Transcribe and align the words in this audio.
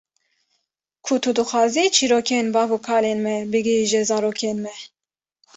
Ku 1.05 1.13
tu 1.23 1.29
dixwazî 1.37 1.85
çirokên 1.95 2.45
bav 2.55 2.69
û 2.77 2.79
kalên 2.87 3.19
me 3.25 3.35
bigihîje 3.51 4.01
zarokên 4.09 4.57
me. 4.63 4.75